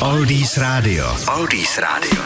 Oldies 0.00 0.58
Radio. 0.58 1.16
Oldies 1.26 1.78
Radio. 1.78 2.20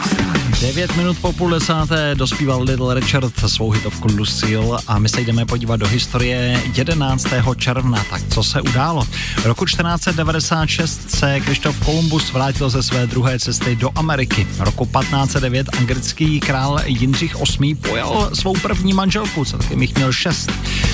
9 0.61 0.95
minut 0.97 1.17
po 1.21 1.33
půl 1.33 1.49
desáté 1.49 2.15
dospíval 2.15 2.63
Little 2.63 2.93
Richard 2.93 3.33
svou 3.47 3.71
hitovku 3.71 4.07
Lucille 4.17 4.77
a 4.87 4.99
my 4.99 5.09
se 5.09 5.21
jdeme 5.21 5.45
podívat 5.45 5.77
do 5.77 5.87
historie 5.87 6.63
11. 6.75 7.27
června. 7.57 8.05
Tak 8.09 8.21
co 8.33 8.43
se 8.43 8.61
událo? 8.61 9.03
V 9.37 9.45
roku 9.45 9.65
1496 9.65 11.11
se 11.11 11.39
Krištof 11.39 11.85
Kolumbus 11.85 12.33
vrátil 12.33 12.69
ze 12.69 12.83
své 12.83 13.07
druhé 13.07 13.39
cesty 13.39 13.75
do 13.75 13.89
Ameriky. 13.95 14.47
V 14.51 14.61
roku 14.61 14.85
1509 14.85 15.67
anglický 15.77 16.39
král 16.39 16.79
Jindřich 16.85 17.35
VIII 17.59 17.75
pojal 17.75 18.29
svou 18.33 18.53
první 18.53 18.93
manželku, 18.93 19.45
celkem 19.45 19.81
jich 19.81 19.95
měl 19.95 20.13
šest. 20.13 20.51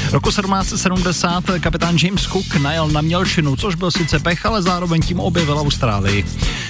V 0.09 0.14
roku 0.14 0.30
1770 0.30 1.44
kapitán 1.59 1.98
James 1.98 2.23
Cook 2.23 2.55
najel 2.55 2.88
na 2.88 3.02
Mělčinu, 3.02 3.55
což 3.55 3.75
byl 3.75 3.91
sice 3.91 4.20
pech, 4.20 4.46
ale 4.46 4.62
zároveň 4.62 5.02
tím 5.02 5.20
objevil 5.20 5.59
Austrálii. 5.59 6.25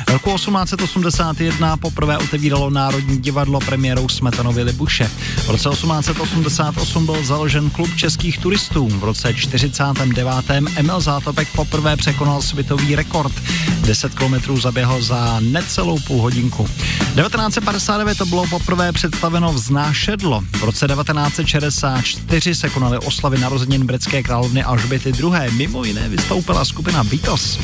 V 0.08 0.10
roku 0.10 0.36
1881 0.36 1.78
poprvé 1.78 2.18
otevíralo 2.18 2.70
Národní 2.70 3.18
divadlo 3.18 3.60
premiérou 3.60 4.10
Smetanovy 4.10 4.64
Libuše. 4.64 5.12
V 5.38 5.50
roce 5.50 5.70
1888 5.70 7.06
byl 7.06 7.24
založen 7.24 7.70
klub 7.70 7.96
českých 7.96 8.38
turistů. 8.38 8.88
V 8.88 9.04
roce 9.04 9.34
49. 9.34 10.28
Emil 10.76 11.02
Zátopek 11.02 11.48
poprvé 11.56 11.98
překonal 11.98 12.42
světový 12.42 12.96
rekord. 12.96 13.34
10 13.88 14.16
kilometrů 14.16 14.60
zaběhl 14.60 15.02
za 15.02 15.40
necelou 15.40 16.00
půl 16.00 16.22
hodinku. 16.22 16.64
1959 16.64 18.18
to 18.18 18.26
bylo 18.26 18.48
poprvé 18.48 18.92
představeno 18.92 19.54
vznášedlo. 19.54 20.44
V 20.52 20.64
roce 20.64 20.88
1964 20.88 22.56
se 22.56 22.70
konaly 22.70 22.98
oslavy 22.98 23.38
narozenin 23.38 23.86
britské 23.86 24.24
královny 24.24 24.64
Alžběty 24.64 25.10
II. 25.10 25.52
Mimo 25.52 25.84
jiné 25.84 26.10
vystoupila 26.10 26.66
skupina 26.66 27.04
Beatles. 27.04 27.60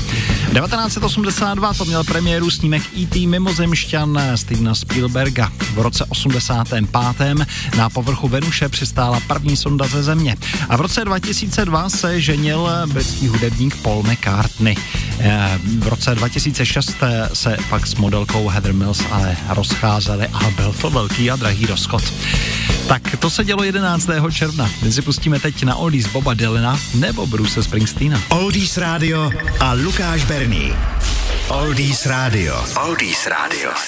1982 0.54 1.74
to 1.74 1.86
měl 1.86 2.04
premiéru 2.04 2.50
snímek 2.50 2.84
E.T. 2.98 3.28
mimozemšťan 3.28 4.20
Stevena 4.36 4.76
Spielberga. 4.76 5.52
V 5.74 5.78
roce 5.78 6.06
85. 6.06 6.86
na 7.78 7.90
povrchu 7.90 8.28
Venuše 8.28 8.70
přistála 8.70 9.20
první 9.28 9.58
sonda 9.58 9.88
ze 9.88 10.04
Země. 10.04 10.36
A 10.70 10.78
v 10.78 10.82
roce 10.82 11.06
2002 11.06 11.90
se 11.90 12.22
ženil 12.22 12.70
britský 12.86 13.28
hudebník 13.28 13.76
Paul 13.78 14.04
McCartney. 14.04 14.76
Eh, 15.20 15.60
v 15.80 15.88
roce 16.14 16.20
2006 16.20 16.96
se 17.34 17.58
pak 17.70 17.88
s 17.88 17.96
modelkou 17.96 18.48
Heather 18.48 18.74
Mills 18.74 19.02
ale 19.12 19.38
rozcházeli 19.50 20.28
a 20.28 20.50
byl 20.50 20.74
to 20.82 20.90
velký 20.90 21.32
a 21.32 21.36
drahý 21.36 21.66
rozchod. 21.66 22.14
Tak 22.88 23.02
to 23.20 23.30
se 23.30 23.44
dělo 23.44 23.64
11. 23.64 24.10
června. 24.32 24.70
My 24.82 24.92
si 24.92 25.02
pustíme 25.02 25.40
teď 25.40 25.64
na 25.64 25.76
Oldies 25.76 26.08
Boba 26.08 26.34
Dylana 26.34 26.80
nebo 26.94 27.28
Bruce 27.28 27.64
Springsteena. 27.64 28.22
Oldies 28.30 28.78
Radio 28.78 29.32
a 29.60 29.74
Lukáš 29.74 30.26
Berný. 30.26 30.74
Oldies 31.50 32.06
Radio. 32.06 32.66
Oldies 32.86 33.28
Radio. 33.28 33.74